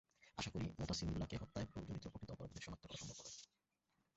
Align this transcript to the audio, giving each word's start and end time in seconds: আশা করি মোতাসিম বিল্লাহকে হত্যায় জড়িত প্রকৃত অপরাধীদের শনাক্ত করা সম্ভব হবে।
আশা 0.37 0.49
করি 0.49 0.65
মোতাসিম 0.79 1.07
বিল্লাহকে 1.07 1.35
হত্যায় 1.37 1.67
জড়িত 1.87 2.05
প্রকৃত 2.05 2.29
অপরাধীদের 2.31 2.63
শনাক্ত 2.65 2.83
করা 2.85 2.99
সম্ভব 3.01 3.17
হবে। 3.19 3.31